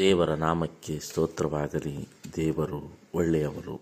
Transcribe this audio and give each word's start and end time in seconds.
ದೇವರ 0.00 0.30
ನಾಮಕ್ಕೆ 0.34 0.98
ಸ್ತೋತ್ರವಾಗಲಿ. 0.98 2.08
ದೇವರು 2.36 2.98
ಒಳ್ಳೆಯವರು. 3.14 3.80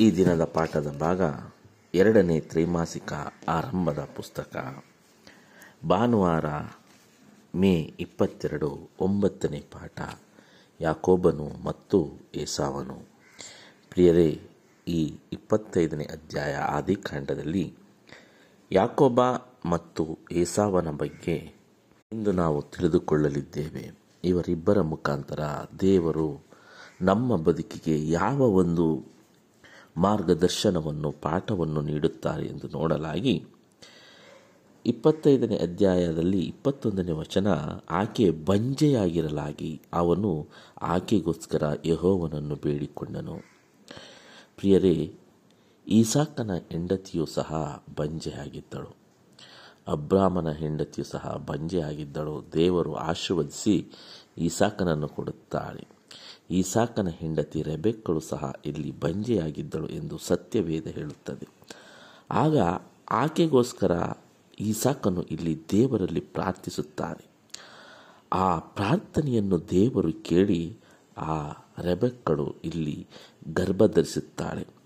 ಈ 0.00 0.16
ದಿನದ 0.16 0.44
ಪಾಠದ 0.44 0.96
ಭಾಗ 0.98 1.20
ಎರಡನೇ 1.94 2.40
ತ್ರೈಮಾಸಿಕ 2.40 3.12
ಆರಂಭದ 3.48 4.08
ಪುಸ್ತಕ. 4.16 4.84
ಭಾನುವಾರ 5.88 6.46
ಮೇ 7.54 7.94
ಇಪ್ಪತ್ತೆರಡು 8.00 8.90
ಒಂಬತ್ತನೇ 9.00 9.60
ಪಾಠ. 9.60 10.00
ಯಾಕೋಬನು 10.80 11.64
ಮತ್ತು 11.64 12.12
ಏಸಾವನು. 12.34 13.08
ಪ್ರಿಯರೇ, 13.90 14.42
ಈ 14.88 15.14
ಇಪ್ಪತ್ತೈದನೇ 15.32 16.04
ಅಧ್ಯಾಯ 16.04 16.54
ಆದಿಕಾಂಡದಲ್ಲಿ 16.54 17.74
ಯಾಕೋಬ 18.72 19.20
ಮತ್ತು 19.64 20.18
ಏಸಾವನ 20.32 20.90
ಬಗ್ಗೆ 20.90 21.54
ಇಂದು 22.12 22.32
ನಾವು 22.32 22.62
ತಿಳಿದುಕೊಳ್ಳಲಿದ್ದೇವೆ. 22.62 24.03
ಇವರಿಬ್ಬರ 24.24 24.80
ಮುಖಾಂತರ 24.80 25.40
ದೇವರು 25.80 26.46
ನಮ್ಮ 27.02 27.36
ಬದುಕಿಗೆ 27.36 28.10
ಯಾವ 28.10 28.40
ಒಂದು 28.40 29.14
ಮಾರ್ಗದರ್ಶನವನ್ನು, 29.96 31.12
ಪಾಠವನ್ನು 31.12 31.80
ನೀಡುತ್ತಾರೆ 31.80 32.46
ಎಂದು 32.46 32.68
ನೋಡಲಾಗಿ 32.68 33.46
ಇಪ್ಪತ್ತೈದನೇ 34.86 35.56
ಅಧ್ಯಾಯದಲ್ಲಿ 35.56 36.40
ಇಪ್ಪತ್ತೊಂದನೇ 36.40 37.12
ವಚನ, 37.12 37.48
ಆಕೆ 37.90 38.30
ಬಂಜೆಯಾಗಿರಲಾಗಿ 38.30 39.82
ಅವನು 39.92 40.48
ಆಕೆಗೋಸ್ಕರ 40.82 41.62
ಯಹೋವನನ್ನು 41.84 42.54
ಬೇಡಿಕೊಂಡನು. 42.54 43.36
ಪ್ರಿಯರೇ, 44.56 45.14
ಈಸಾಕನ 45.88 46.50
ಹೆಂಡತಿಯೂ 46.54 47.26
ಸಹ 47.26 47.82
ಬಂಜೆಯಾಗಿದ್ದಳು. 47.96 49.03
ಅಬ್ರಾಮನ 49.88 50.50
ಹೆಂಡತಿಯು 50.50 51.04
ಸಹ 51.04 51.42
ಬಂಜೆಯಾಗಿದ್ದಳು. 51.46 52.44
ದೇವರು 52.52 52.94
ಆಶೀರ್ವದಿಸಿ 52.94 53.86
ಈಸಾಕನನ್ನು 54.38 55.08
ಕೊಡುತ್ತಾಳೆ 55.08 55.86
ಈಸಾಕನ 56.50 57.08
ಹೆಂಡತಿ 57.08 57.62
ರೆಬೆಕ್ಕಳು 57.62 58.20
ಸಹ 58.20 58.52
ಇಲ್ಲಿ 58.64 59.00
ಬಂಜೆಯಾಗಿದ್ದಳು 59.00 59.86
ಎಂದು 59.86 60.18
ಸತ್ಯವೇದ 60.18 60.86
ಹೇಳುತ್ತದೆ. 60.86 61.48
ಆಗ 62.30 62.58
ಆಕೆಗೋಸ್ಕರ 63.10 64.12
ಈಸಾಕನು 64.60 65.22
ಇಲ್ಲಿ 65.22 65.62
ದೇವರಲ್ಲಿ 65.72 66.20
ಪ್ರಾರ್ಥಿಸುತ್ತಾನೆ. 66.20 67.26
ಆ 68.32 68.58
ಪ್ರಾರ್ಥನೆಯನ್ನು 68.58 69.70
ದೇವರು 69.70 70.12
ಕೇಳಿ 70.12 70.78
ಆ 71.16 71.50
ರೆಬೆಕ್ಕಳು 71.80 72.54
ಇಲ್ಲಿ 72.64 73.06
ಗರ್ಭಧರಿಸುತ್ತಾಳೆ. 73.52 74.83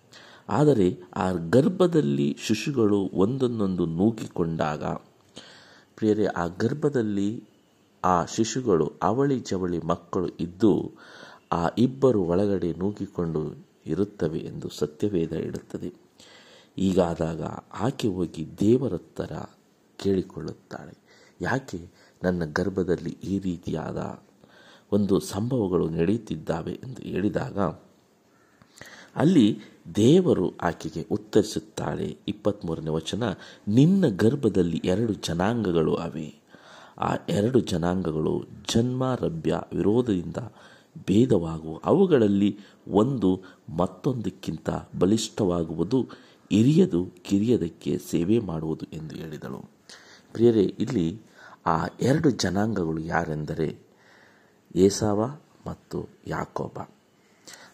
ಆದರೆ 0.48 1.00
ಆ 1.16 1.32
ಗರ್ಭದಲ್ಲಿ 1.32 2.36
ಶಿಶುಗಳು 2.40 3.10
ಒಂದೊಂದೊಂದು 3.14 3.86
ನೂಕಿಕೊಂಡಾಗ, 3.86 4.84
ಪ್ರಿಯರೇ, 5.96 6.24
ಆ 6.24 6.46
ಗರ್ಭದಲ್ಲಿ 6.46 7.44
ಆ 8.04 8.24
ಶಿಶುಗಳು, 8.24 8.92
ಅವಳಿ 9.02 9.40
ಜವಳಿ 9.40 9.78
ಮಕ್ಕಳು 9.78 10.28
ಇದ್ದು 10.28 10.92
ಆ 11.52 11.66
ಇಬ್ಬರು 11.78 12.22
ಒಳಗಡೆ 12.22 12.72
ನೂಕಿಕೊಂಡು 12.72 13.66
ಇರುತ್ತವೆ 13.86 14.38
ಎಂದು 14.38 14.68
ಸತ್ಯವೇದ 14.68 15.32
ಹೇಳುತ್ತದೆ. 15.32 15.94
ಹೀಗಾದಾಗ 16.76 17.42
ಆಕೆ 17.80 18.08
ಹೋಗಿ 18.08 18.46
ದೇವರತ್ತರ 18.60 19.32
ಕೇಳಿಕೊಳ್ಳುತ್ತಾಳೆ. 19.96 20.98
ಯಾಕೆ? 21.40 21.88
ನನ್ನ 22.22 22.44
ಗರ್ಭದಲ್ಲಿ 22.44 23.10
ಈ 23.10 23.38
ರೀತಿಯಾದ 23.38 24.20
ಒಂದು 24.92 25.20
ಸಂಭವಗಳು 25.20 25.88
ನಡೆಯುತ್ತಿದ್ದಾವೆ 25.88 26.72
ಎಂದು 26.72 27.02
ಹೇಳಿದಾಗ 27.02 27.58
ಅಲ್ಲಿ 29.16 29.58
ದೇವರು 29.94 30.56
ಆಕೆಗೆ 30.56 31.06
ಉತ್ತರಿಸುತ್ತಾಳೆ. 31.10 32.18
ಇಪ್ಪತ್ತ್ಮೂರನೇ 32.28 32.90
ವಚನ, 32.90 33.22
ನಿನ್ನ 33.68 34.06
ಗರ್ಭದಲ್ಲಿ 34.06 34.80
ಎರಡು 34.84 35.12
ಜನಾಂಗಗಳು 35.12 35.94
ಅವೆ. 35.94 36.34
ಆ 36.98 37.14
ಎರಡು 37.28 37.60
ಜನಾಂಗಗಳು 37.60 38.44
ಜನ್ಮಾರಭ್ಯ 38.74 39.60
ವಿರೋಧದಿಂದ 39.72 40.36
ಭೇದವಾಗುವ 41.06 41.80
ಅವುಗಳಲ್ಲಿ 41.84 42.58
ಒಂದು 42.88 43.42
ಮತ್ತೊಂದಕ್ಕಿಂತ 43.76 44.70
ಬಲಿಷ್ಠವಾಗುವುದು, 44.98 46.02
ಹಿರಿಯದು 46.52 47.08
ಕಿರಿಯದಕ್ಕೆ 47.22 47.98
ಸೇವೆ 47.98 48.38
ಮಾಡುವುದು 48.38 48.96
ಎಂದು 48.96 49.16
ಹೇಳಿದಳು. 49.16 49.70
ಪ್ರಿಯರೇ, 50.32 50.62
ಇಲ್ಲಿ 50.62 51.20
ಆ 51.66 51.86
ಎರಡು 52.00 52.30
ಜನಾಂಗಗಳು 52.30 53.00
ಯಾರೆಂದರೆ 53.00 53.76
ಏಸಾವ 54.76 55.36
ಮತ್ತು 55.66 56.08
ಯಾಕೋಬ. 56.26 56.97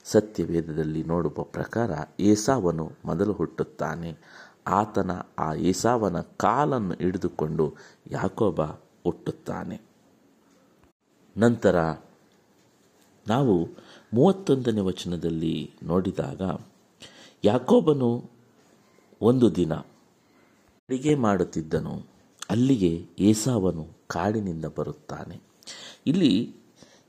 ಸತ್ಯವೇದದಲ್ಲಿ 0.04 1.02
ನೋಡುವ 1.02 1.42
ಪ್ರಕಾರ 1.42 1.90
ಏಸಾವನು 2.20 2.92
ಮೊದಲು 3.04 3.32
ಹುಟ್ಟುತ್ತಾನೆ. 3.32 4.16
ಆತನ 4.66 5.10
ಆ 5.38 5.54
ಏಸಾವನ 5.54 6.20
ಕಾಲನ್ನು 6.20 6.94
ಹಿಡಿದುಕೊಂಡು 6.94 7.74
ಯಾಕೋಬ 8.10 8.62
ಹುಟ್ಟುತ್ತಾನೆ. 8.62 9.80
ನಂತರ 11.36 11.76
ನಾವು 13.28 13.68
ಮೂವತ್ತೊಂದನೇ 14.14 14.80
ವಚನದಲ್ಲಿ 14.80 15.70
ನೋಡಿದಾಗ 15.82 16.42
ಯಾಕೋಬನು 17.44 18.30
ಒಂದು 19.20 19.56
ದಿನ 19.56 19.74
ಅಡಿಗೆ 19.74 21.14
ಮಾಡುತ್ತಿದ್ದನು. 21.14 22.06
ಅಲ್ಲಿಗೆ 22.50 23.06
ಏಸಾವನು 23.18 23.88
ಕಾಡಿನಿಂದ 24.06 24.64
ಬರುತ್ತಾನೆ. 24.64 25.40
ಇಲ್ಲಿ 26.06 26.56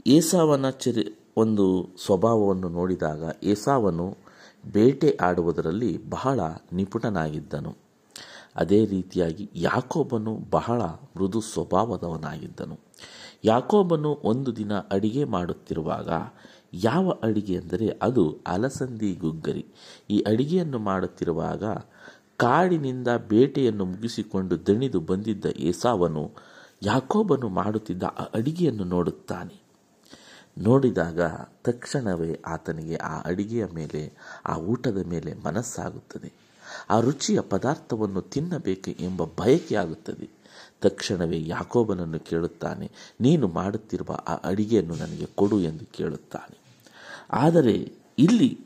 ಏಸಾವನ 0.07 0.69
ಚರಿ 0.69 1.24
ಒಂದು 1.37 1.89
ಸ್ವಭಾವವನ್ನು 2.05 2.69
ನೋಡಿದಾಗ 2.69 3.23
ಏಸಾವನು 3.43 4.17
ಬೇಟೆ 4.71 5.17
ಆಡುವುದರಲ್ಲಿ 5.21 6.09
ಬಹಳ 6.09 6.39
ನಿಪುಣನಾಗಿದ್ದನು. 6.73 7.77
ಅದೇ 8.55 8.85
ರೀತಿಯಾಗಿ 8.85 9.49
ಯಾಕೋಬನು 9.55 10.37
ಬಹಳ 10.49 10.81
ಮೃದು 10.81 11.41
ಸ್ವಭಾವದವನಾಗಿದ್ದನು. 11.41 12.79
ಯಾಕೋಬನು 13.43 14.21
ಒಂದು 14.23 14.55
ದಿನ 14.55 14.73
ಅಡಿಗೆ 14.77 15.23
ಮಾಡುತ್ತಿರುವಾಗ 15.23 16.09
ಯಾವ 16.73 17.11
ಅಡಿಗೆ 17.23 17.57
ಅಂದರೆ 17.57 17.87
ಅದು 18.01 18.37
ಅಲಸಂದಿ 18.47 19.15
ಗುಗ್ಗರಿ. 19.15 19.65
ಈ 20.09 20.21
ಅಡಿಗೆಯನ್ನು 20.21 20.79
ಮಾಡುತ್ತಿರುವಾಗ 20.79 21.63
ಕಾಡಿನಿಂದ 22.37 23.07
ಬೇಟೆಯನ್ನು 23.07 23.85
ಮುಗಿಸಿಕೊಂಡು 23.85 24.67
ದಣಿದು 24.67 24.99
ಬಂದಿದ್ದ 24.99 25.45
ಏಸಾವನು 25.59 26.31
ಯಾಕೋಬನು 26.83 27.49
ಮಾಡುತ್ತಿದ್ದ 27.49 28.03
ಆ 28.03 28.23
ಅಡಿಗೆಯನ್ನು 28.33 28.83
ನೋಡುತ್ತಾನೆ. 28.83 29.64
ನೋಡಿದಾಗ 30.57 31.21
ತಕ್ಷಣವೇ 31.63 32.39
ಆತನಿಗೆ 32.47 32.95
ಆ 32.95 33.21
ಅಡಿಗೆಯ 33.21 33.65
ಮೇಲೆ, 33.73 34.13
ಆ 34.45 34.57
ಊಟದ 34.57 34.97
ಮೇಲೆ 35.07 35.33
ಮನಸ್ಸಾಗುತ್ತದೆ. 35.33 36.33
ಆ 36.89 36.99
ರುಚಿಯ 36.99 37.41
ಪದಾರ್ಥವನ್ನು 37.41 38.21
ತಿನ್ನಬೇಕು 38.21 38.91
ಎಂಬ 38.91 39.23
ಬಯಕೆ 39.23 39.75
ಆಗುತ್ತದೆ. 39.75 40.29
ತಕ್ಷಣವೇ 40.81 41.47
ಯಾಕೋಬನನ್ನು 41.47 42.19
ಕೇಳುತ್ತಾನೆ, 42.19 42.91
ನೀನು 43.21 43.47
ಮಾಡುತ್ತಿರುವ 43.47 44.11
ಆ 44.11 44.35
ಅಡಿಗೆಯನ್ನು 44.35 44.95
ನನಗೆ 44.95 45.25
ಕೊಡು 45.25 45.59
ಎಂದು 45.59 45.85
ಕೇಳುತ್ತಾನೆ. 45.85 46.57
ಆದರೆ 47.31 47.91
ಇಲ್ಲಿ 48.19 48.59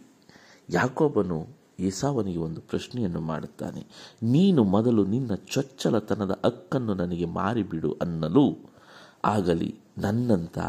ಯಾಕೋಬನು 0.69 1.47
ಏಸಾವನಿಗೆ 1.79 2.37
ಒಂದು 2.37 2.61
ಪ್ರಶ್ನೆಯನ್ನು 2.61 3.19
ಮಾಡುತ್ತಾನೆ, 3.19 3.87
ನೀನು 4.23 4.63
ಮೊದಲು 4.63 5.05
ನಿನ್ನ 5.05 5.35
ಚೊಚ್ಚಲತನದ 5.35 6.39
ಹಕ್ಕನ್ನು 6.45 6.93
ನನಗೆ 6.93 7.25
ಮಾರಿಬಿಡು 7.25 7.97
ಅನ್ನಲು 8.01 8.57
ಆಗಲಿ 9.25 9.75
ನನ್ನಂಥ 9.97 10.59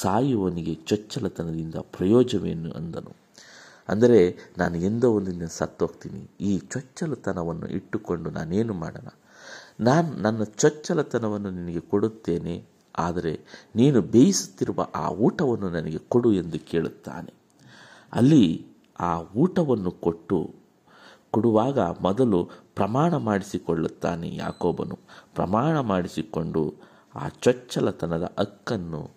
ಸಾಯುವನಿಗೆ 0.00 0.74
ಚೊಚ್ಚಲತನದಿಂದ 0.74 1.74
ಪ್ರಯೋಜನವೇನು 1.74 2.72
ಅಂದನು. 2.72 3.16
ಅಂದರೆ 3.88 4.36
ನಾನು 4.58 4.76
ಎಂದೋ 4.76 5.12
ಒಂದು 5.12 5.30
ದಿನ 5.30 5.46
ಸತ್ತೋಗ್ತೀನಿ. 5.46 6.30
ಈ 6.40 6.58
ಚೊಚ್ಚಲತನವನ್ನು 6.58 7.66
ಇಟ್ಟುಕೊಂಡು 7.66 8.30
ನಾನೇನು 8.30 8.74
ಮಾಡೋಣ? 8.74 9.08
ನಾನು 9.80 10.12
ನನ್ನ 10.12 10.44
ಚೊಚ್ಚಲತನವನ್ನು 10.44 11.50
ನಿನಗೆ 11.50 11.80
ಕೊಡುತ್ತೇನೆ. 11.80 12.64
ಆದರೆ 12.98 13.40
ನೀನು 13.76 14.02
ಬೇಯಿಸುತ್ತಿರುವ 14.02 14.86
ಆ 14.94 15.08
ಊಟವನ್ನು 15.08 15.70
ನನಗೆ 15.70 15.98
ಕೊಡು 15.98 16.32
ಎಂದು 16.32 16.58
ಕೇಳುತ್ತಾನೆ. 16.58 17.32
ಅಲ್ಲಿ 18.12 18.66
ಆ 19.00 19.20
ಊಟವನ್ನು 19.20 19.90
ಕೊಟ್ಟು 19.90 20.54
ಕೊಡುವಾಗ 21.30 21.78
ಮೊದಲು 21.78 22.50
ಪ್ರಮಾಣ 22.74 23.16
ಮಾಡಿಸಿಕೊಳ್ಳುತ್ತಾನೆ 23.16 24.36
ಯಾಕೋಬನು. 24.36 24.98
ಪ್ರಮಾಣ 25.34 25.80
ಮಾಡಿಸಿಕೊಂಡು 25.80 26.74
ಆ 27.14 27.28
ಚೊಚ್ಚಲತನದ 27.28 28.32
ಹಕ್ಕನ್ನು 28.38 29.10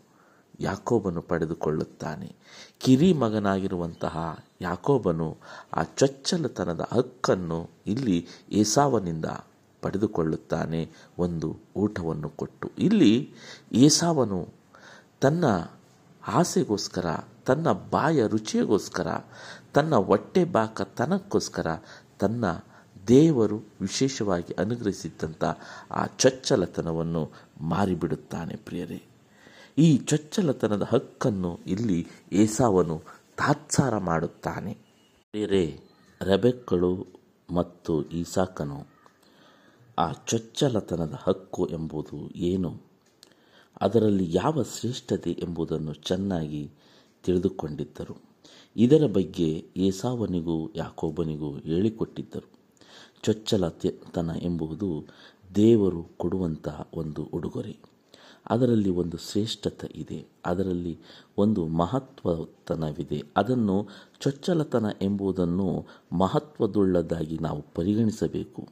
ಯಾಕೋಬನು 0.60 1.22
ಪಡೆದುಕೊಳ್ಳುತ್ತಾನೆ. 1.22 2.35
ಕಿರಿ 2.79 3.14
ಮಗನಾಗಿರುವಂತಹ 3.14 4.46
ಯಾಕೋಬನು 4.62 5.38
ಆ 5.74 5.84
ಚೊಚ್ಚಲತನದ 5.84 6.88
ಹಕ್ಕನ್ನು 6.94 7.70
ಇಲ್ಲಿ 7.88 8.28
ಏಸಾವನಿಂದ 8.52 9.26
ಪಡೆದುಕೊಳ್ಳುತ್ತಾನೆ 9.82 10.90
ಒಂದು 11.20 11.58
ಊಟವನ್ನು 11.76 12.29
ಕೊಟ್ಟು. 12.29 12.72
ಇಲ್ಲಿ 12.78 13.34
ಏಸಾವನು 13.74 14.47
ತನ್ನ 15.22 15.46
ಆಸೆಗೋಸ್ಕರ, 16.28 17.06
ತನ್ನ 17.46 17.72
ಬಾಯ 17.72 18.28
ರುಚಿಗೋಸ್ಕರ 18.28 19.08
ತನ್ನ 19.74 19.96
ಹೊಟ್ಟೆ 19.96 20.44
ಬಾಕತನಕ್ಕೋಸ್ಕರ 20.44 21.68
ತನ್ನ 22.20 22.46
ದೇವರು 23.08 23.58
ವಿಶೇಷವಾಗಿ 23.82 24.53
ಅನುಗ್ರಹಿಸಿದ್ದಂಥ 24.53 25.44
ಆ 25.91 26.06
ಚೊಚ್ಚಲತನವನ್ನು 26.06 27.32
ಮಾರಿಬಿಡುತ್ತಾನೆ 27.62 28.56
ಪ್ರಿಯರೇ. 28.56 29.03
ಈ 29.78 29.98
ಚೊಚ್ಚಲತನದ 29.98 30.84
ಹಕ್ಕನ್ನು 30.84 31.60
ಇಲ್ಲಿ 31.68 32.08
ಏಸಾವನು 32.34 33.02
ತಾತ್ಸಾರ 33.38 33.98
ಮಾಡುತ್ತಾನೆ. 33.98 34.78
ಬೇರೆ 35.34 35.80
ರೆಬೆಕ್ಕಳು 36.22 37.08
ಮತ್ತು 37.54 38.04
ಈಸಾಕನು 38.04 38.88
ಆ 39.98 40.12
ಚೊಚ್ಚಲತನದ 40.12 41.14
ಹಕ್ಕು 41.18 41.66
ಎಂಬುದು 41.66 42.30
ಏನು? 42.36 42.82
ಅದರಲ್ಲಿ 43.82 44.28
ಯಾವ 44.30 44.64
ಶ್ರೇಷ್ಠತೆ 44.64 45.32
ಎಂಬುದನ್ನು 45.32 45.94
ಚೆನ್ನಾಗಿ 45.94 46.72
ತಿಳಿದುಕೊಂಡಿದ್ದರು. 47.24 48.22
ಇದರ 48.76 49.06
ಬಗ್ಗೆ 49.06 49.66
ಏಸಾವನಿಗೂ 49.78 50.72
ಯಾಕೋಬನಿಗೂ 50.76 51.58
ಹೇಳಿಕೊಟ್ಟಿದ್ದರು. 51.58 52.50
ಚೊಚ್ಚಲತನ 53.24 54.32
ಎಂಬುದು 54.42 55.08
ದೇವರು 55.56 56.04
ಕೊಡುವಂತಹ 56.18 56.88
ಒಂದು 56.94 57.24
ಉಡುಗೊರೆ. 57.24 57.95
ಅದರಲ್ಲಿ 58.47 58.90
ಒಂದು 58.90 59.18
ಶ್ರೇಷ್ಠತೆ 59.18 59.88
ಇದೆ. 59.96 60.26
ಅದರಲ್ಲಿ 60.46 61.00
ಒಂದು 61.38 61.68
ಮಹತ್ವತನವಿದೆ. 61.68 63.24
ಅದನ್ನು 63.38 63.88
ಚೊಚ್ಚಲತನ 64.20 64.86
ಎಂಬುದನ್ನು 65.02 65.86
ಮಹತ್ವದುಳ್ಳದಾಗಿ 66.12 67.38
ನಾವು 67.38 67.66
ಪರಿಗಣಿಸಬೇಕು. 67.76 68.68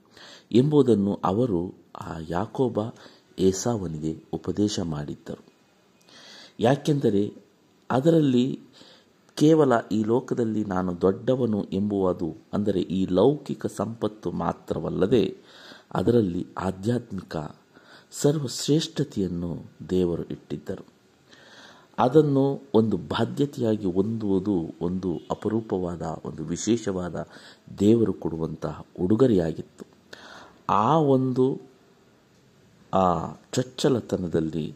ಎಂಬುದನ್ನು 0.51 1.19
ಅವರು 1.23 1.73
ಆ 2.01 2.13
ಯಾಕೋಬ 2.29 2.79
ಏಸಾವನಿಗೆ 3.39 4.23
ಉಪದೇಶ 4.33 4.79
ಮಾಡಿದ್ದರು. 4.79 5.43
ಯಾಕೆಂದರೆ 6.59 7.33
ಅದರಲ್ಲಿ 7.91 8.59
ಕೇವಲ 9.35 9.73
ಈ 9.91 10.03
ಲೋಕದಲ್ಲಿ 10.03 10.65
ನಾನು 10.65 11.01
ದೊಡ್ಡವನು 11.01 11.63
ಎಂಬುವುದು, 11.63 12.37
ಅಂದರೆ 12.53 12.81
ಈ 12.81 13.05
ಲೌಕಿಕ 13.05 13.65
ಸಂಪತ್ತು 13.65 14.31
ಮಾತ್ರವಲ್ಲದೆ 14.31 15.37
ಅದರಲ್ಲಿ 15.93 16.47
ಆಧ್ಯಾತ್ಮಿಕ 16.57 17.37
ಸರ್ವಶ್ರೇಷ್ಠತೆಯನ್ನು 18.21 19.65
ದೇವರು 19.89 20.23
ಇಟ್ಟಿದ್ದರು. 20.23 20.85
ಅದನ್ನು 21.99 22.61
ಒಂದು 22.73 22.97
ಬಾಧ್ಯತೆಯಾಗಿ 22.97 23.93
ಹೊಂದುವುದು 23.93 24.75
ಒಂದು 24.81 25.19
ಅಪರೂಪವಾದ, 25.31 26.01
ಒಂದು 26.25 26.43
ವಿಶೇಷವಾದ 26.43 27.27
ದೇವರು 27.79 28.13
ಕೊಡುವಂತಹ 28.13 28.85
ಉಡುಗೊರೆಯಾಗಿತ್ತು. 28.99 29.85
ಆ 30.69 30.97
ಒಂದು, 30.97 31.61
ಆ 32.93 33.33
ಚೊಚ್ಚಲತನದಲ್ಲಿ 33.53 34.75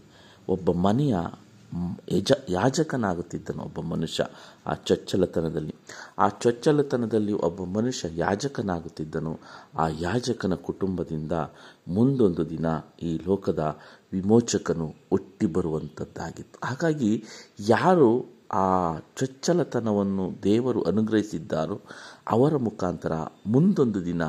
ಒಬ್ಬ 0.49 0.71
ಮನೆಯ 0.71 1.15
ಯಜ, 2.09 2.31
ಯಾಜಕನಾಗುತ್ತಿದ್ದನು 2.49 3.63
ಒಬ್ಬ 3.63 3.79
ಮನುಷ್ಯ 3.81 4.23
ಆ 4.65 4.73
ಚೊಚ್ಚಲತನದಲ್ಲಿ. 4.73 5.75
ಆ 6.19 6.29
ಚೊಚ್ಚಲತನದಲ್ಲಿ 6.29 7.33
ಒಬ್ಬ 7.33 7.63
ಮನುಷ್ಯ 7.63 8.09
ಯಾಜಕನಾಗುತ್ತಿದ್ದನು. 8.13 9.39
ಆ 9.75 9.87
ಯಾಜಕನ 9.87 10.55
ಕುಟುಂಬದಿಂದ 10.55 11.31
ಮುಂದೊಂದು 11.87 12.49
ದಿನ 12.49 12.65
ಈ 13.01 13.19
ಲೋಕದ 13.27 13.79
ವಿಮೋಚಕನು 14.13 14.87
ಹುಟ್ಟಿ 15.09 15.45
ಬರುವಂಥದ್ದಾಗಿತ್ತು 15.45 16.67
ಹಾಗಾಗಿ 16.67 17.23
ಯಾರು 17.59 18.37
ಆ 18.53 18.97
ಚೊಚ್ಚಲತನವನ್ನು 18.97 20.43
ದೇವರು 20.43 20.81
ಅನುಗ್ರಹಿಸಿದ್ದಾರೋ 20.81 21.81
ಅವರ 22.27 22.57
ಮುಖಾಂತರ 22.57 23.11
ಮುಂದೊಂದು 23.47 24.05
ದಿನ 24.05 24.21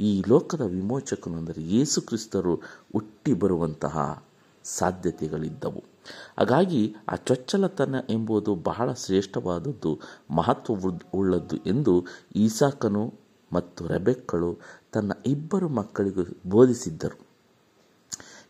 ಈ 0.00 0.22
ಲೋಕದ 0.28 0.60
ವಿಮೋಚಕನು 0.60 1.38
ಅಂದರೆ 1.38 1.62
ಯೇಸು 1.62 2.00
ಕ್ರಿಸ್ತರು 2.00 2.54
ಹುಟ್ಟಿ 2.92 3.32
ಬರುವಂತಹ 3.32 4.24
ಸಾಧ್ಯತೆಗಳಿದ್ದವು. 4.64 5.97
ಹಾಗಾಗಿ 6.38 6.94
ಆ 7.08 7.14
ಚೊಚ್ಚಲತನ 7.14 7.94
ಎಂಬುದು 8.10 8.54
ಬಹಳ 8.54 8.92
ಶ್ರೇಷ್ಠವಾದದ್ದು 8.92 10.00
ಮಹತ್ವ 10.30 10.74
ಉಳ್ಳದ್ದು 11.14 11.56
ಎಂದು 11.56 12.06
ಈಸಾಕನು 12.36 13.14
ಮತ್ತು 13.52 13.86
ರೆಬೆಕ್ಕಳು 13.86 14.58
ತನ್ನ 14.92 15.12
ಇಬ್ಬರು 15.26 15.68
ಮಕ್ಕಳಿಗೂ 15.68 16.22
ಬೋಧಿಸಿದ್ದರು. 16.46 17.28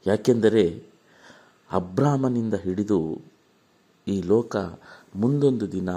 ಯಾಕೆಂದರೆ 0.07 0.83
ಅಬ್ರಾಹ್ಮನಿಂದ 1.71 2.55
ಹಿಡಿದು 2.55 3.23
ಈ 4.07 4.23
ಲೋಕ 4.23 4.57
ಮುಂದೊಂದು 5.15 5.73
ದಿನ 5.73 5.89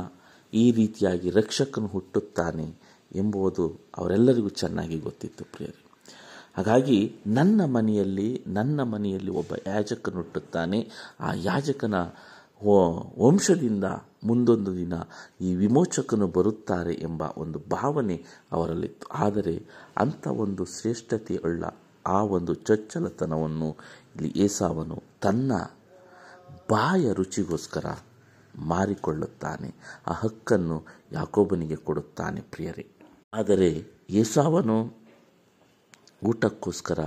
ಈ 0.53 0.71
ರೀತಿಯಾಗಿ 0.71 1.29
ರಕ್ಷಕನು 1.29 1.87
ಹುಟ್ಟುತ್ತಾನೆ 1.87 2.67
ಎಂಬುದು 3.15 3.79
ಅವರೆಲ್ಲರಿಗೂ 3.97 4.49
ಚೆನ್ನಾಗಿ 4.49 4.99
ಗೊತ್ತಿತ್ತು, 4.99 5.43
ಪ್ರಿಯರೇ. 5.43 5.90
ಹಾಗಾಗಿ 6.57 7.15
ನನ್ನ 7.27 7.65
ಮನೆಯಲ್ಲಿ 7.65 8.43
ನನ್ನ 8.47 8.83
ಮನೆಯಲ್ಲಿ 8.83 9.31
ಒಬ್ಬ 9.31 9.53
ಯಾಜಕನುಟ್ಟುತ್ತಾನೆ. 9.67 10.89
ಆ 11.19 11.33
ಯಾಜಕನ 11.33 11.95
ವಂಶದಿಂದ 13.19 13.83
ಮುಂದೊಂದು 14.23 14.77
ದಿನ 14.77 14.93
ಈ 15.41 15.55
ವಿಮೋಚಕನು 15.55 16.27
ಬರುತ್ತಾರೆ 16.27 16.93
ಎಂಬ 16.93 17.23
ಒಂದು 17.37 17.59
ಭಾವನೆ 17.59 18.23
ಅವರಲ್ಲಿತ್ತು. 18.51 19.07
ಆದರೆ 19.13 19.65
ಅಂಥ 19.97 20.27
ಒಂದು 20.27 20.65
ಶ್ರೇಷ್ಠತೆಯುಳ್ಳ 20.65 21.63
ಆ 22.07 22.23
ಒಂದು 22.23 22.53
ಚೊಚ್ಚಲತನವನ್ನು 22.53 23.71
ಇಲ್ಲಿ 24.15 24.33
ಏಸಾವನು 24.35 25.03
ತನ್ನ 25.21 25.51
ಬಾಯ 26.71 27.13
ರುಚಿಗೋಸ್ಕರ 27.13 27.85
ಮಾರಿಕೊಳ್ಳುತ್ತಾನೆ. 28.55 29.73
ಆ 30.07 30.11
ಹಕ್ಕನ್ನು 30.11 30.85
ಯಾಕೋಬನಿಗೆ 31.11 31.75
ಕೊಡುತ್ತಾನೆ 31.75 32.41
ಪ್ರಿಯರೇ. 32.41 32.87
ಆದರೆ 33.33 33.87
ಏಸಾವನು 34.09 35.00
ಊಟಕ್ಕೋಸ್ಕರ 36.23 36.99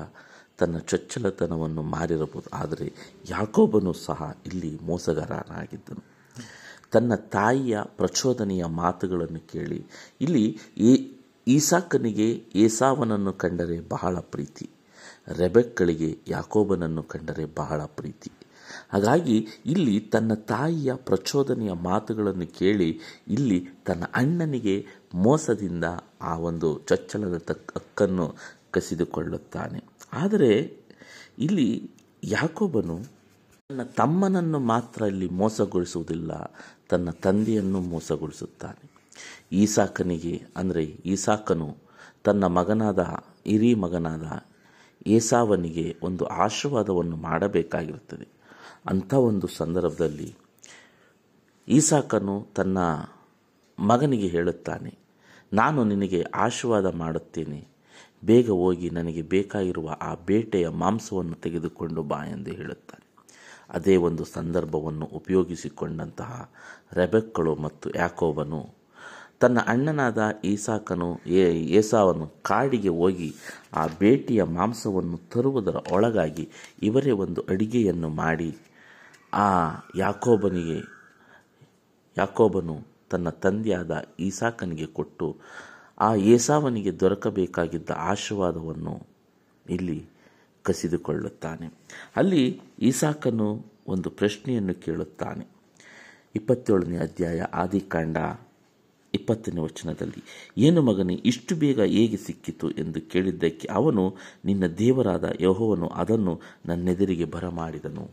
ತನ್ನ 0.58 0.78
ಚೊಚ್ಚಲತನವನ್ನು 0.78 1.82
ಮಾರಿರಬಹುದು. 1.82 2.56
ಆದರೆ 2.56 2.92
ಯಾಕೋಬನು 3.30 3.92
ಸಹ 3.92 4.36
ಇಲ್ಲಿ 4.46 4.78
ಮೋಸಗಾರನಾಗಿದ್ದನು. 4.82 6.02
ತನ್ನ 6.92 7.14
ತಾಯಿಯ 7.14 7.78
ಪ್ರಚೋದನೆಯ 7.82 8.64
ಮಾತುಗಳನ್ನು 8.64 9.40
ಕೇಳಿ, 9.52 9.84
ಇಲ್ಲಿ 10.20 10.44
ಈಸಾಕನಿಗೆ 11.48 12.28
ಏಸಾವನನ್ನು 12.54 13.32
ಕಂಡರೆ 13.32 13.80
ಬಹಳ 13.88 14.18
ಪ್ರೀತಿ, 14.18 14.70
ರೆಬೆಕ್ಕಳಿಗೆ 15.28 16.18
ಯಾಕೋಬನನ್ನು 16.28 17.02
ಕಂಡರೆ 17.02 17.44
ಬಹಳ 17.44 17.80
ಪ್ರೀತಿ. 17.84 18.32
ಹಾಗಾಗಿ 18.92 19.46
ಇಲ್ಲಿ 19.66 20.00
ತನ್ನ 20.00 20.34
ತಾಯಿಯ 20.34 20.94
ಪ್ರಚೋದನೆಯ 20.94 21.72
ಮಾತುಗಳನ್ನು 21.72 22.46
ಕೇಳಿ, 22.46 23.00
ಇಲ್ಲಿ 23.28 23.58
ತನ್ನ 23.84 24.04
ಅಣ್ಣನಿಗೆ 24.14 24.86
ಮೋಸದಿಂದ 25.14 25.84
ಆ 26.22 26.36
ಒಂದು 26.38 26.78
ಚೊಚ್ಚಲದ 26.78 27.36
ತಕ್ಕ 27.36 27.76
ಹಕ್ಕನ್ನು 27.76 28.34
ಕಸಿದುಕೊಳ್ಳುತ್ತಾನೆ. 28.74 29.80
ಆದರೆ 30.12 30.52
ಇಲ್ಲಿ 31.38 31.68
ಯಾಕೋಬನು 32.28 32.96
ತನ್ನ 33.70 33.82
ತಮ್ಮನನ್ನು 33.98 34.58
ಮಾತ್ರ 34.72 35.00
ಇಲ್ಲಿ 35.02 35.28
ಮೋಸಗೊಳಿಸುವುದಿಲ್ಲ, 35.32 36.32
ತನ್ನ 36.90 37.10
ತಂದೆಯನ್ನು 37.24 37.80
ಮೋಸಗೊಳಿಸುತ್ತಾನೆ. 37.80 38.84
ಈಸಾಕನಿಗೆ, 39.52 40.34
ಅಂದರೆ 40.56 40.84
ಈಸಾಕನು 40.84 41.68
ತನ್ನ 42.24 42.44
ಮಗನಾದ 42.58 43.02
ಹಿರಿ 43.46 43.72
ಮಗನಾದ 43.74 44.26
ಏಸಾವನಿಗೆ 45.06 45.86
ಒಂದು 46.02 46.24
ಆಶೀರ್ವಾದವನ್ನು 46.44 47.16
ಮಾಡಬೇಕಾಗಿರುತ್ತದೆ. 47.16 48.26
ಅಂಥ 48.86 49.12
ಒಂದು 49.14 49.46
ಸಂದರ್ಭದಲ್ಲಿ 49.56 50.30
ಈಸಾಕನು 51.68 52.36
ತನ್ನ 52.54 52.78
ಮಗನಿಗೆ 53.78 54.28
ಹೇಳುತ್ತಾನೆ, 54.28 54.92
ನಾನು 55.52 55.80
ನಿನಗೆ 55.84 56.20
ಆಶೀರ್ವಾದ 56.34 56.86
ಮಾಡುತ್ತೇನೆ. 56.94 57.60
ಬೇಗ 58.24 58.50
ಹೋಗಿ 58.50 58.90
ನನಗೆ 58.90 59.22
ಬೇಕಾಗಿರುವ 59.22 59.88
ಆ 60.02 60.14
ಬೇಟೆಯ 60.14 60.68
ಮಾಂಸವನ್ನು 60.68 61.34
ತೆಗೆದುಕೊಂಡು 61.34 62.02
ಬಾ 62.02 62.18
ಎಂದು 62.24 62.50
ಹೇಳುತ್ತಾನೆ. 62.50 63.04
ಅದೇ 63.70 63.96
ಒಂದು 63.96 64.24
ಸಂದರ್ಭವನ್ನು 64.24 65.06
ಉಪಯೋಗಿಸಿಕೊಂಡಂತಹ 65.06 66.32
ರೆಬೆಕ್ಕಳು 66.92 67.54
ಮತ್ತು 67.56 67.90
ಯಾಕೋಬನು 67.94 68.60
ತನ್ನ 69.40 69.58
ಅಣ್ಣನಾದ 69.66 70.18
ಈಸಾಕನು 70.44 71.08
ಏಸಾವನು 71.78 72.26
ಕಾಡಿಗೆ 72.42 72.88
ಹೋಗಿ 72.88 73.28
ಆ 73.72 73.86
ಬೇಟೆಯ 73.98 74.42
ಮಾಂಸವನ್ನು 74.42 75.18
ತರುವುದರ 75.32 75.76
ಒಳಗಾಗಿ 75.92 76.48
ಇವರೇ 76.82 77.10
ಒಂದು 77.10 77.40
ಅಡಿಗೆಯನ್ನು 77.48 78.08
ಮಾಡಿ, 78.08 78.50
ಆ 79.34 79.48
ಯಾಕೋಬನಿಗೆ, 79.96 80.78
ಯಾಕೋಬನು 82.16 82.76
ತನ್ನ 83.10 83.28
ತಂದೆಯಾದ 83.44 83.92
ಈಸಾಕನಿಗೆ 84.20 84.86
ಕೊಟ್ಟು 84.86 85.36
ಆ 85.98 86.14
ಏಸಾವನಿಗೆ 86.14 87.00
ದೊರಕಬೇಕಾಗಿದ್ದ 87.00 87.90
ಆಶೀರ್ವಾದವನ್ನು 87.90 89.06
ಇಲ್ಲಿ 89.70 90.04
ಕಸಿದುಕೊಳ್ಳುತ್ತಾನೆ. 90.62 91.74
ಅಲ್ಲಿ 92.16 92.60
ಈಸಾಕನು 92.80 93.64
ಒಂದು 93.86 94.10
ಪ್ರಶ್ನೆಯನ್ನು 94.10 94.74
ಕೇಳುತ್ತಾನೆ. 94.74 95.46
ಇಪ್ಪತ್ತೇಳನೇ 96.36 96.96
ಅಧ್ಯಾಯ, 96.96 97.40
ಆದಿಕಾಂಡ 97.40 98.16
ಇಪ್ಪತ್ತನೇ 99.14 99.60
ವಚನದಲ್ಲಿ, 99.60 100.24
ಏನು 100.58 100.82
ಮಗನೇ, 100.82 101.14
ಇಷ್ಟು 101.14 101.56
ಬೇಗ 101.56 101.80
ಹೇಗೆ 101.80 102.16
ಸಿಕ್ಕಿತು 102.16 102.70
ಎಂದು 102.70 103.00
ಕೇಳಿದ್ದಕ್ಕೆ 103.00 103.68
ಅವನು 103.68 104.16
ನಿನ್ನ 104.44 104.66
ದೇವರಾದ 104.66 105.24
ಯಹೋವನು 105.40 105.88
ಅದನ್ನು 105.88 106.40
ನನ್ನೆದುರಿಗೆ 106.66 107.24
ಬರಮಾಡಿದನು. 107.24 108.10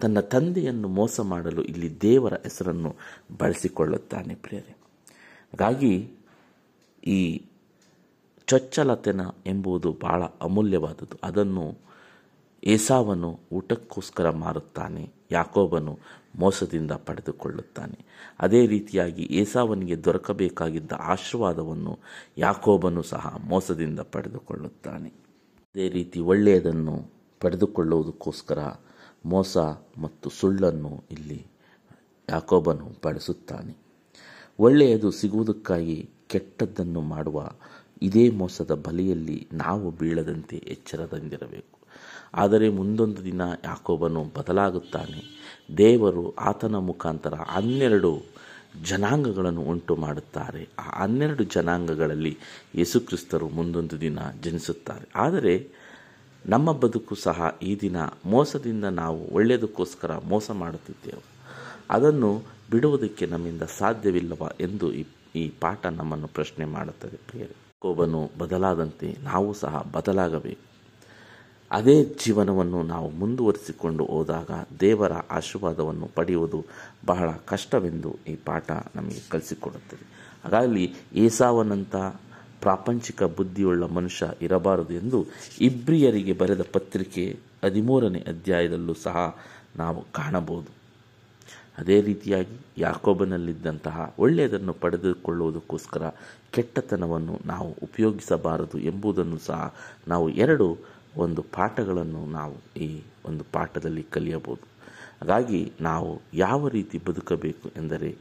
ತನ್ನ 0.00 0.20
ತಂದೆಯನ್ನು 0.20 0.88
ಮೋಸ 0.88 1.20
ಮಾಡಲು 1.20 1.62
ಇಲ್ಲಿ 1.62 2.00
ದೇವರ 2.00 2.34
ಹೆಸರನ್ನು 2.34 2.96
ಬಳಸಿಕೊಳ್ಳುತ್ತಾನೆ, 3.38 4.34
ಪ್ರಿಯರೇ. 4.34 4.76
ಹಾಗಾಗಿ 5.52 6.10
ಈ 7.06 7.48
ಚೊಚ್ಚಲತೆನ 8.46 9.20
ಎಂಬುದು 9.46 9.92
ಬಹಳ 9.92 10.22
ಅಮೂಲ್ಯವಾದದ್ದು. 10.22 11.18
ಅದನ್ನು 11.22 11.78
ಏಸಾವನು 12.64 13.40
ಊಟಕ್ಕೋಸ್ಕರ 13.52 14.30
ಮಾರುತ್ತಾನೆ, 14.30 15.12
ಯಾಕೋಬನು 15.30 15.98
ಮೋಸದಿಂದ 16.38 16.92
ಪಡೆದುಕೊಳ್ಳುತ್ತಾನೆ. 16.92 17.98
ಅದೇ 18.40 18.66
ರೀತಿಯಾಗಿ 18.66 19.22
ಏಸಾವನಿಗೆ 19.22 20.04
ದೊರಕಬೇಕಾಗಿದ್ದ 20.04 20.92
ಆಶೀರ್ವಾದವನ್ನು 20.98 21.98
ಯಾಕೋಬನು 22.38 23.02
ಸಹ 23.02 23.36
ಮೋಸದಿಂದ 23.48 24.00
ಪಡೆದುಕೊಳ್ಳುತ್ತಾನೆ. 24.00 25.08
ಅದೇ 25.74 25.88
ರೀತಿ 25.88 26.20
ಒಳ್ಳೆಯದನ್ನು 26.20 27.10
ಪಡೆದುಕೊಳ್ಳುವುದಕ್ಕೋಸ್ಕರ 27.40 28.58
ಮೋಸ 29.26 29.56
ಮತ್ತು 29.98 30.30
ಸುಳ್ಳನ್ನು 30.30 31.04
ಇಲ್ಲಿ 31.10 31.46
ಯಾಕೋಬನು 32.28 32.90
ಬಳಸುತ್ತಾನೆ 33.04 33.76
ಒಳ್ಳೆಯದು 34.58 35.10
ಸಿಗುವುದಕ್ಕಾಗಿ 35.10 36.10
ಕೆಟ್ಟದ್ದನ್ನು 36.28 37.00
ಮಾಡುವ 37.00 37.48
ಇದೇ 38.02 38.30
ಮೋಸದ 38.30 38.74
ಬಲೆಯಲ್ಲಿ 38.74 39.48
ನಾವು 39.52 39.90
ಬೀಳದಂತೆ 39.90 40.56
ಎಚ್ಚರದಿಂದಿರಬೇಕು 40.56 41.82
ಆದರೆ 42.34 42.68
ಮುಂದೊಂದು 42.68 43.24
ದಿನ 43.24 43.42
ಯಾಕೋಬನು 43.64 44.24
ಬದಲಾಗುತ್ತಾನೆ. 44.38 45.22
ದೇವರು 45.76 46.34
ಆತನ 46.34 46.76
ಮುಖಾಂತರ 46.76 47.34
ಹನ್ನೆರಡು 47.34 48.22
ಜನಾಂಗಗಳನ್ನು 48.82 49.60
ಉಂಟು 49.60 49.96
ಮಾಡುತ್ತಾರೆ. 49.96 50.68
ಆ 50.78 51.02
ಹನ್ನೆರಡು 51.02 51.44
ಜನಾಂಗಗಳಲ್ಲಿ 51.44 52.38
ಯೇಸುಕ್ರಿಸ್ತರು 52.74 53.48
ಮುಂದೊಂದು 53.48 54.00
ದಿನ 54.00 54.18
ಜನಿಸುತ್ತಾರೆ. 54.42 55.08
ಆದರೆ 55.14 55.68
ನಮ್ಮ 56.46 56.72
ಬದುಕು 56.72 57.14
ಸಹ 57.14 57.58
ಈ 57.62 57.80
ದಿನ 57.80 57.96
ಮೋಸದಿಂದ 58.26 58.84
ನಾವು 58.84 59.34
ಒಳ್ಳೆಯದಕ್ಕೋಸ್ಕರ 59.34 60.16
ಮೋಸ 60.16 60.50
ಮಾಡುತ್ತಿದ್ದೇವೆ. 60.50 61.22
ಅದನ್ನು 61.90 62.42
ಬಿಡುವುದಕ್ಕೆ 62.70 63.26
ನಮ್ಮಿಂದ 63.26 63.62
ಸಾಧ್ಯವಿಲ್ಲವ 63.62 64.50
ಎಂದು 64.60 64.92
ಈ 64.92 65.04
ಈ 65.34 65.48
ಪಾಠ 65.48 65.86
ನಮ್ಮನ್ನು 65.86 66.28
ಪ್ರಶ್ನೆ 66.28 66.64
ಮಾಡುತ್ತದೆ. 66.64 67.16
ಪ್ರಿಯರು 67.16 67.56
ಕೋಬನು 67.80 68.30
ಬದಲಾದಂತೆ 68.38 69.16
ನಾವು 69.22 69.54
ಸಹ 69.54 69.88
ಬದಲಾಗಬೇಕು. 69.92 70.72
ಅದೇ 71.70 72.04
ಜೀವನವನ್ನು 72.04 72.82
ನಾವು 72.82 73.10
ಮುಂದುವರಿಸಿಕೊಂಡು 73.10 74.04
ಹೋದಾಗ 74.04 74.50
ದೇವರ 74.80 75.12
ಆಶೀರ್ವಾದವನ್ನು 75.12 76.06
ಪಡೆಯುವುದು 76.06 76.64
ಬಹಳ 77.06 77.30
ಕಷ್ಟವೆಂದು 77.30 78.16
ಈ 78.26 78.34
ಪಾಠ 78.34 78.70
ನಮಗೆ 78.96 79.28
ಕಲಿಸಿಕೊಡುತ್ತದೆ. 79.28 80.32
ಹಾಗಾಗಿ 80.44 80.94
ಏಸಾವನಂಥ 81.14 81.96
ಪ್ರಾಪಂಚಿಕ 82.60 83.22
ಬುದ್ಧಿಯುಳ್ಳ 83.22 83.84
ಮನುಷ್ಯ 83.84 84.26
ಇರಬಾರದು 84.42 84.94
ಎಂದು 84.94 85.26
ಇಬ್ರಿಯರಿಗೆ 85.60 86.32
ಬರೆದ 86.32 86.60
ಪತ್ರಿಕೆ 86.72 87.38
ಹದಿಮೂರನೇ 87.64 88.18
ಅಧ್ಯಾಯದಲ್ಲೂ 88.18 88.94
ಸಹ 88.94 89.36
ನಾವು 89.76 90.12
ಕಾಣಬಹುದು. 90.12 90.81
ಅದೇ 91.78 92.00
ರೀತಿಯಾಗಿ 92.00 92.56
ಯಾಕೋಬನಲ್ಲಿದ್ದಂತಹ 92.78 94.14
ಒಳ್ಳೆಯದನ್ನು 94.18 94.72
ಪಡೆದುಕೊಳ್ಳುವುದಕ್ಕೋಸ್ಕರ 94.72 96.08
ಕೆಟ್ಟತನವನ್ನು 96.50 97.38
ನಾವು 97.46 97.68
ಉಪಯೋಗಿಸಬಾರದು 97.82 98.78
ಎಂಬುದನ್ನು 98.78 99.38
ಸಹ 99.38 99.74
ನಾವು 100.08 100.28
ಎರಡು 100.28 100.78
ಒಂದು 101.16 101.42
ಪಾಠಗಳನ್ನು 101.42 102.26
ನಾವು 102.26 102.78
ಈ 102.78 103.02
ಒಂದು 103.24 103.44
ಪಾಠದಲ್ಲಿ 103.52 104.02
ಕಲಿಯಬಹುದು. 104.02 104.66
ಹಾಗಾಗಿ 105.20 105.72
ನಾವು 105.80 106.20
ಯಾವ 106.34 106.68
ರೀತಿ 106.68 106.98
ಬದುಕಬೇಕು 106.98 107.68
ಎಂದರೆ 107.76 108.16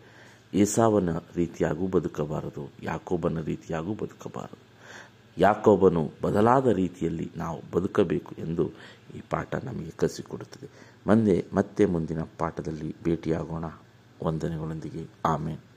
ಏಸಾವನ 0.54 1.10
ರೀತಿಯಾಗೂ 1.36 1.88
ಬದುಕಬಾರದು, 1.88 2.70
ಯಾಕೋಬನ 2.84 3.42
ರೀತಿಯಾಗೂ 3.42 3.94
ಬದುಕಬಾರದು. 3.94 4.60
ಯಾಕೋಬನು 5.38 6.12
ಬದಲಾದ 6.22 6.68
ರೀತಿಯಲ್ಲಿ 6.68 7.32
ನಾವು 7.36 7.62
ಬದುಕಬೇಕು 7.72 8.36
ಎಂದು 8.40 8.70
ಈ 9.16 9.22
ಪಾಠ 9.30 9.56
ನಮಗೆ 9.64 9.92
ಕಲಿಸಿಕೊಡುತ್ತದೆ. 9.92 10.91
ಮುಂದೆ 11.08 11.46
ಮತ್ತೆ 11.54 11.86
ಮುಂದಿನ 11.86 12.22
ಪಾಠದಲ್ಲಿ 12.22 12.96
ಭೇಟಿಯಾಗೋಣ. 13.04 13.66
ವಂದನೆಗಳೊಂದಿಗೆ. 14.24 15.08
ಆಮೇಲೆ 15.26 15.71